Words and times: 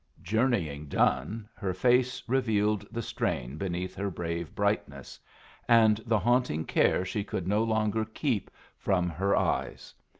Journeying 0.23 0.87
done, 0.87 1.47
her 1.53 1.75
face 1.75 2.23
revealed 2.27 2.87
the 2.91 3.03
strain 3.03 3.55
beneath 3.59 3.93
her 3.93 4.09
brave 4.09 4.55
brightness, 4.55 5.19
and 5.67 5.97
the 6.07 6.17
haunting 6.17 6.65
care 6.65 7.05
she 7.05 7.23
could 7.23 7.47
no 7.47 7.63
longer 7.63 8.03
keep 8.03 8.49
from 8.79 9.09
her 9.09 9.35
eyes. 9.35 9.93